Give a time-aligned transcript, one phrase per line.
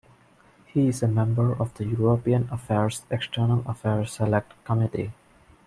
[0.65, 5.11] He is a member of the European Affairs External Affairs Select Committee.